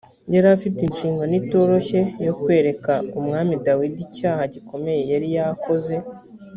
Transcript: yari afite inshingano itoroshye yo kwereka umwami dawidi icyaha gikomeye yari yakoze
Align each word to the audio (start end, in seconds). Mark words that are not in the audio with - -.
yari 0.33 0.47
afite 0.57 0.79
inshingano 0.83 1.33
itoroshye 1.41 2.01
yo 2.25 2.33
kwereka 2.41 2.93
umwami 3.19 3.53
dawidi 3.65 3.99
icyaha 4.07 4.41
gikomeye 4.53 5.01
yari 5.11 5.27
yakoze 5.37 5.95